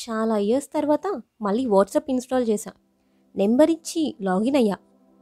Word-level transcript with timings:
చాలా 0.00 0.36
ఇయర్స్ 0.36 0.68
తర్వాత 0.74 1.22
మళ్ళీ 1.42 1.66
వాట్సాప్ 1.66 2.10
ఇన్స్టాల్ 2.10 2.48
చేశా. 2.48 2.72
నెంబర్ 3.36 3.70
ఇచ్చి 3.70 4.14
లాగిన్ 4.20 4.56
అయ్యా. 4.56 4.76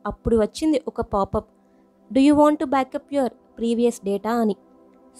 అప్పుడు 0.06 0.36
వచ్చింది 0.36 0.82
ఒక 0.88 1.00
popup 1.00 1.48
do 2.12 2.20
you 2.20 2.34
want 2.34 2.60
to 2.60 2.64
backup 2.64 3.14
your 3.14 3.32
previous 3.58 4.04
data 4.04 4.32
అని. 4.32 4.56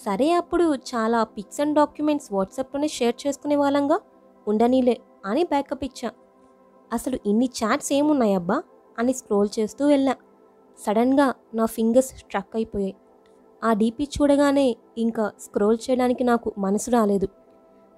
సరే 0.05 0.31
అప్పుడు 0.31 0.75
చాలా 0.75 1.23
పిక్స్ 1.23 1.61
అండ్ 1.61 1.75
డాక్యుమెంట్స్ 1.75 2.33
వాట్సాప్లోనే 2.33 2.87
షేర్ 2.87 3.27
చేసుకునే 3.27 3.55
వాళ్ళంగా 3.55 3.99
ఉండనీలే 4.47 4.97
అని 5.25 5.43
బ్యాకప్ 5.43 5.83
ఇచ్చా. 5.83 6.11
అసలు 6.93 7.19
ఇన్ని 7.25 7.49
చాట్స్ 7.63 7.93
ఏమున్నాయబ్బా 7.93 8.63
అని 8.99 9.13
స్క్రోల్ 9.13 9.49
చేస్తూ 9.59 9.87
వెళ్ళా. 9.87 10.15
సడన్గా 10.79 11.33
నా 11.53 11.65
ఫింగర్స్ 11.65 12.09
స్ట్రక్ 12.09 12.55
అయిపోయాయి. 12.55 12.95
ఆ 13.63 13.73
డీపీ 13.73 14.03
చూడగానే 14.03 14.75
ఇంకా 14.97 15.31
స్క్రోల్ 15.39 15.77
చేయడానికి 15.89 16.23
నాకు 16.23 16.53
మనసు 16.57 16.91
రాలేదు. 16.91 17.27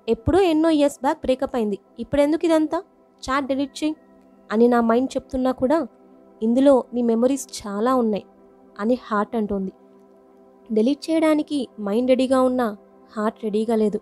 ఎప్పుడో 0.10 0.40
ఎన్నో 0.40 0.70
ఇయర్స్ 0.70 0.98
బ్యాక్ 1.02 1.18
బ్రేకప్ 1.18 1.56
అయింది. 1.56 1.78
ఇప్పుడు 2.00 2.22
ఎందుకు 2.22 2.46
ఇదంతా? 2.46 2.84
చాట్ 3.30 3.46
డిలీట్ 3.46 3.84
చేయి. 3.84 3.96
అని 4.52 4.68
నా 4.68 4.82
మైండ్ 4.82 5.10
చెప్తున్నా 5.18 5.52
కూడా 5.52 5.88
ఇందులో 6.44 6.84
నీ 6.94 7.02
మెమరీస్ 7.02 7.68
చాలా 7.68 7.96
ఉన్నాయి 7.96 8.24
అని 8.80 8.98
హార్ట్ 9.04 9.36
అంటోంది. 9.36 9.72
డిలీట్ 10.74 11.10
చేయడానికి 11.10 11.68
మైండ్ 11.80 12.10
రెడీగా 12.10 12.42
ఉన్నా 12.42 12.78
హార్ట్ 13.18 13.44
రెడీగా 13.44 13.76
లేదు. 13.76 14.00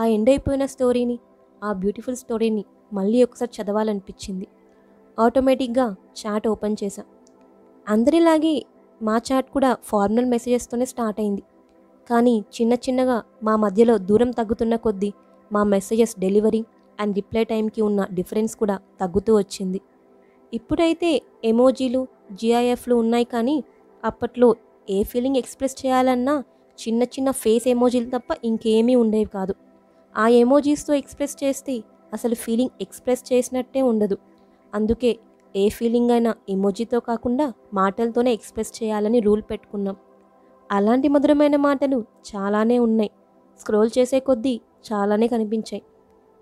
ఆ 0.00 0.04
ఎండ్ 0.04 0.30
అయిపోయిన 0.30 0.66
స్టోరీని 0.66 1.18
ఆ 1.64 1.72
బ్యూటిఫుల్ 1.72 2.16
స్టోరీని 2.16 2.64
మళ్ళీ 2.92 3.22
ఒకసారి 3.22 3.62
చదవాలనిపించింది. 3.62 4.46
ఆటోమేటిక్గా 5.18 5.94
చాట్ 6.26 6.48
ఓపెన్ 6.48 6.76
చేశా. 6.84 7.02
అందరిలాగే 7.88 8.64
మా 9.02 9.20
చాట్ 9.32 9.50
కూడా 9.50 9.76
ఫార్మల్ 9.84 10.26
మెసేజెస్తోనే 10.26 10.84
స్టార్ట్ 10.84 11.20
అయింది. 11.20 11.42
కానీ 12.10 12.44
చిన్న 12.56 12.72
చిన్నగా 12.74 13.22
మా 13.42 13.56
మధ్యలో 13.56 13.98
దూరం 13.98 14.30
తగ్గుతున్న 14.30 14.76
కొద్దీ 14.76 15.10
మా 15.52 15.64
మెసేజెస్ 15.64 16.14
డెలివరీ 16.18 16.64
అండ్ 17.00 17.16
రిప్లై 17.16 17.44
టైంకి 17.44 17.80
ఉన్న 17.82 18.06
డిఫరెన్స్ 18.14 18.56
కూడా 18.56 18.78
తగ్గుతూ 19.00 19.36
వచ్చింది. 19.36 19.80
ఇప్పుడైతే 20.52 21.22
ఎమోజీలు 21.44 22.08
జిఐఎఫ్లు 22.32 22.94
ఉన్నాయి 22.94 23.24
కానీ 23.24 23.64
అప్పట్లో 24.04 24.54
ఏ 24.90 25.02
ఫీలింగ్ 25.02 25.36
ఎక్స్ప్రెస్ 25.36 25.86
చేయాలన్నా 25.86 26.44
చిన్న 26.78 27.02
చిన్న 27.02 27.30
ఫేస్ 27.30 27.68
ఎమోజీలు 27.68 28.10
తప్ప 28.10 28.30
ఇంకేమీ 28.44 28.94
ఉండేవి 28.94 29.24
కాదు. 29.24 29.54
ఆ 30.16 30.28
ఎమోజీస్తో 30.28 30.94
ఎక్స్ప్రెస్ 30.94 31.44
చేస్తే 31.44 31.84
అసలు 32.12 32.34
ఫీలింగ్ 32.34 32.70
ఎక్స్ప్రెస్ 32.80 33.32
చేసినట్టే 33.32 33.82
ఉండదు. 33.82 34.16
అందుకే 34.74 35.18
ఏ 35.56 35.68
ఫీలింగ్ 35.68 36.10
అయినా 36.10 36.34
ఎమోజీతో 36.48 37.00
కాకుండా 37.00 37.52
మాటలతోనే 37.74 38.32
ఎక్స్ప్రెస్ 38.32 38.82
చేయాలని 38.82 39.20
రూల్ 39.20 39.42
పెట్టుకున్నాం. 39.50 39.96
అలాంటి 40.72 41.08
మధురమైన 41.08 41.56
మాటలు 41.56 42.04
చాలానే 42.36 42.78
ఉన్నాయి. 42.78 43.10
స్క్రోల్ 43.60 43.90
చేసే 43.98 44.20
కొద్దీ 44.20 44.60
చాలానే 44.92 45.26
కనిపించాయి. 45.26 45.82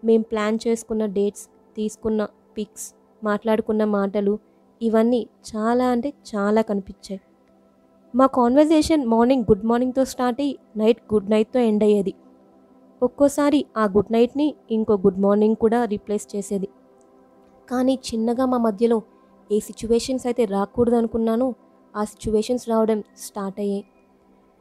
మేం 0.04 0.22
ప్లాన్ 0.22 0.58
చేసుకున్న 0.68 1.06
డేట్స్ 1.06 1.48
తీసుకున్న 1.76 2.26
పిక్స్ 2.58 2.94
మాట్లాడుకున్న 3.24 3.84
మాటలు 3.84 4.38
ఇవన్నీ 4.82 5.26
చాలా 5.50 5.84
అంటే 5.88 6.12
చాలా 6.36 6.62
కనిపించాయి. 6.62 7.20
మా 8.16 8.26
కాన్వర్జేషన్ 8.26 9.06
మార్నింగ్ 9.06 9.42
గుడ్ 9.42 9.64
మార్నింగ్తో 9.64 10.04
స్టార్ట్ 10.04 10.40
అయ్యి 10.40 10.58
నైట్ 10.76 11.14
గుడ్ 11.14 11.30
నైట్తో 11.30 11.60
ఎండ్ 11.60 11.84
అయ్యేది. 11.84 12.14
ఒక్కోసారి 13.02 13.64
ఆ 13.76 13.84
గుడ్ 13.84 14.12
నైట్ని 14.12 14.54
ఇంకో 14.70 14.94
గుడ్ 14.94 15.20
మార్నింగ్ 15.20 15.56
కూడా 15.56 15.84
రీప్లేస్ 15.84 16.36
చేసేది. 16.36 16.68
కానీ 17.70 17.98
చిన్నగా 18.14 18.46
మా 18.46 18.58
మధ్యలో 18.58 19.02
ఏ 19.52 19.58
సిచ్యువేషన్స్ 19.58 20.26
అయితే 20.26 20.44
రాకూడదు 20.44 20.96
అనుకున్నానో 20.96 21.54
ఆ 21.96 22.04
సిచ్యువేషన్స్ 22.04 22.68
రావడం 22.68 23.04
స్టార్ట్ 23.16 23.60
అయ్యాయి. 23.60 23.84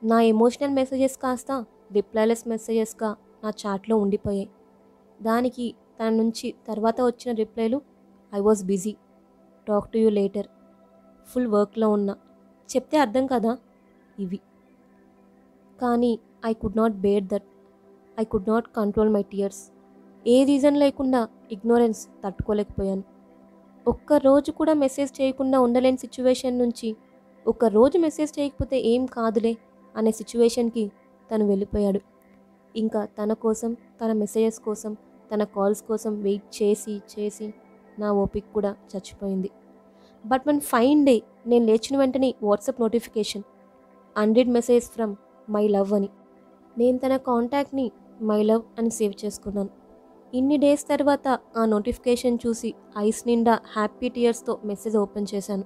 నా 0.03 0.21
ఎమోషనల్ 0.21 0.71
మెసేజెస్ 0.71 1.17
కాస్త 1.17 1.65
రిప్లైలెస్ 1.91 2.47
మెసేజెస్గా 2.47 3.15
నా 3.43 3.49
చాట్లో 3.49 3.97
ఉండిపోయాయి. 3.97 4.49
దానికి 5.21 5.75
తన 5.99 6.09
నుంచి 6.09 6.53
తర్వాత 6.67 7.01
వచ్చిన 7.01 7.35
రిప్లైలు 7.35 7.81
I 8.35 8.39
was 8.39 8.65
busy 8.65 8.95
talk 9.67 9.91
to 9.91 9.97
you 9.97 10.09
later 10.09 10.47
full 11.27 11.47
వర్క్లో 11.47 11.89
ఉన్నా. 11.89 12.15
చెప్తే 12.75 12.97
అర్థం 12.97 13.27
కదా? 13.27 13.57
ఇవి. 14.19 14.39
కానీ 15.81 16.19
I 16.45 16.53
could 16.53 16.77
not 16.77 16.93
bear 16.93 17.23
that 17.23 17.43
I 18.19 18.23
could 18.23 18.49
not 18.49 18.65
control 18.77 19.09
my 19.09 19.21
tears 19.21 19.71
a 20.27 20.43
reason 20.43 20.77
లేకుండా 20.77 21.27
ఇగ్నోరెన్స్ 21.51 22.07
తట్టుకోలేకపోయాను. 22.23 23.03
ఒక్క 23.87 24.13
రోజు 24.13 24.51
కూడా 24.51 24.73
మెసేజ్ 24.73 25.21
చేయకుండా 25.21 25.59
ఉండలేని 25.59 25.97
సిచ్యువేషన్ 25.97 26.59
నుంచి 26.59 26.95
ఒక 27.47 27.65
రోజు 27.65 27.97
మెసేజ్ 27.97 28.39
చేయకపోతే 28.39 28.81
ఏం 28.81 29.05
కాదులే. 29.05 29.57
అనే 29.97 30.11
సిచ్యువేషన్కి 30.11 30.91
తను 31.31 31.47
వెళ్ళిపోయాడు. 31.47 31.99
ఇంకా 32.75 33.05
తన 33.05 33.33
కోసం 33.33 33.73
తన 33.73 34.13
మెసేజెస్ 34.13 34.59
కోసం 34.59 34.93
తన 35.33 35.43
కాల్స్ 35.43 35.81
కోసం 35.81 36.21
వెయిట్ 36.21 36.63
చేసి 36.63 37.01
చేసి 37.13 37.53
నా 37.99 38.11
ఓపిక 38.11 38.43
కూడా 38.53 38.75
చచ్చిపోయింది. 38.91 39.49
బట్ 40.25 40.43
వన్ 40.47 40.61
ఫైన్ 40.61 41.05
డే 41.05 41.21
నేను 41.47 41.65
లేచిన 41.65 41.97
వెంటనే 41.97 42.35
WhatsApp 42.43 42.81
notification 42.81 43.43
hundred 44.17 44.49
message 44.49 44.85
from 44.85 45.15
my 45.49 45.67
love 45.67 45.93
అని. 45.93 46.09
నేను 46.77 46.97
తన 46.97 47.17
కాంటాక్ట్ని 47.17 47.91
మై 48.21 48.43
లవ్ 48.43 48.61
అని 48.79 48.89
సేవ్ 48.89 49.13
చేసుకున్నాను. 49.25 49.69
ఇన్ని 50.33 50.57
డేస్ 50.57 50.87
తర్వాత 50.87 51.39
ఆ 51.57 51.65
నోటిఫికేషన్ 51.65 52.37
చూసి 52.47 52.73
ఐస్ 52.97 53.27
నిండా 53.27 53.59
హ్యాపీ 53.73 54.09
టీయర్స్తో 54.09 54.59
మెసేజ్ 54.65 54.97
ఓపెన్ 54.97 55.27
చేశాను. 55.35 55.63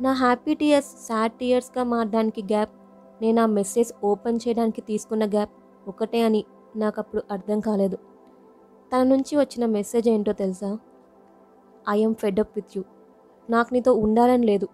నా 0.00 0.12
హ్యాపీ 0.12 0.54
టీయర్స్ 0.54 1.06
సాడ్ 1.06 1.32
టీయర్స్గా 1.32 1.84
మారడానికి 1.84 2.42
గ్యాప్ 2.42 2.77
నేను 3.22 3.42
ఆ 3.42 3.46
మెసేజ్ 3.46 3.92
ఓపెన్ 4.04 4.40
చేయడానికి 4.48 4.80
తీసుకున్న 4.80 5.26
గ్యాప్ 5.26 5.50
ఒకటే 5.88 6.20
అని 6.20 6.44
నాకు 6.76 7.00
అప్పుడు 7.00 7.22
అర్థం 7.30 7.60
కాలేదు. 7.60 7.96
తన 8.92 9.02
నుంచి 9.02 9.36
వచ్చిన 9.36 9.66
మెసేజ్ 9.66 10.08
ఏంటో 10.08 10.32
తెలుసా? 10.32 10.78
I'm 11.88 12.14
fed 12.14 12.40
up 12.40 12.48
with 12.56 12.78
you. 12.78 12.82
నాకు 13.50 13.74
నీతో 13.74 13.94
ఉండాలని 13.94 14.46
లేదు. 14.46 14.68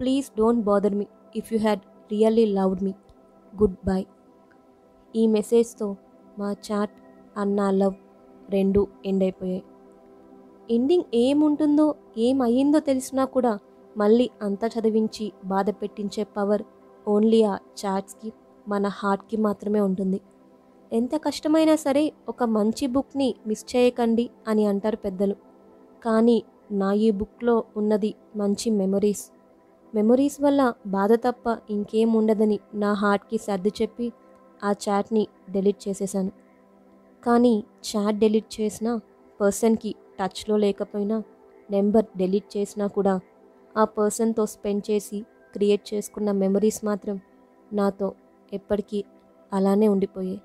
Please 0.00 0.30
don't 0.38 0.64
bother 0.64 0.94
me 0.94 1.06
if 1.36 1.52
you 1.52 1.58
had 1.58 1.80
really 2.12 2.46
loved 2.46 2.82
me. 2.82 2.94
Goodbye. 3.86 4.06
ఈ 5.16 5.26
మెసేజ్తో 5.26 5.96
మా 6.38 6.54
చాట్ 6.72 6.90
అన్న 7.36 7.70
లవ్ 7.70 7.94
రెండు 8.50 8.86
ఎండ్ 9.06 9.24
అయిపోయాయి. 9.24 9.64
ఎండింగ్ 10.70 11.04
ఏముంటుందో 11.14 11.94
ఏమయ్యిందో 12.18 12.78
తెలిసినా 12.80 13.24
కూడా 13.24 13.58
మళ్ళీ 13.96 14.30
అంతా 14.42 14.66
చదివించి 14.66 15.32
బాధ 15.44 15.70
పెట్టించే 15.70 16.24
పవర్ 16.24 16.62
ఓన్లీ 17.08 17.42
ఆ 17.42 17.54
చాట్స్కి 17.80 18.32
మన 18.68 18.86
హార్ట్కి 18.86 19.36
మాత్రమే 19.36 19.80
ఉంటుంది. 19.80 20.20
ఎంత 20.92 21.14
కష్టమైనా 21.16 21.76
సరే 21.76 22.12
ఒక 22.28 22.42
మంచి 22.42 22.86
బుక్ని 22.86 23.34
మిస్ 23.46 23.64
చేయకండి 23.76 24.30
అని 24.48 24.66
అంటారు 24.66 24.96
పెద్దలు. 24.96 25.36
కానీ 26.04 26.42
నా 26.72 26.92
ఈ 26.92 27.10
బుక్లో 27.10 27.64
ఉన్నది 27.76 28.14
మంచి 28.36 28.70
మెమరీస్. 28.70 29.24
మెమరీస్ 29.94 30.40
వల్ల 30.40 30.72
బాధ 30.86 31.12
తప్ప 31.12 31.56
ఇంకేం 31.70 32.12
ఉండదని 32.12 32.58
నా 32.74 32.92
హార్ట్కి 32.92 33.38
సర్ది 33.38 33.72
చెప్పి 33.82 34.12
ఆ 34.64 34.72
చాట్ని 34.84 35.28
డెలీట్ 35.50 35.88
చేసేసాను. 35.88 36.32
కానీ 37.22 37.64
చాట్ 37.88 38.16
డెలీట్ 38.16 38.60
చేసిన 38.60 38.88
పర్సన్కి 39.40 39.94
టచ్లో 40.18 40.56
లేకపోయినా 40.56 41.22
నెంబర్ 41.70 42.06
డెలీట్ 42.16 42.56
చేసినా 42.56 42.86
కూడా 42.86 43.20
ఆ 43.76 43.84
పర్సన్తో 43.84 44.46
స్పెండ్ 44.46 44.90
చేసి 44.90 45.18
క్రియేట్ 45.54 45.94
చేసుకున్న 45.94 46.32
మెమరీస్ 46.32 46.84
మాత్రం 46.84 47.20
నాతో 47.72 48.14
ఎప్పటికీ 48.52 49.04
అలానే 49.52 49.88
ఉండిపోయాయి. 49.88 50.40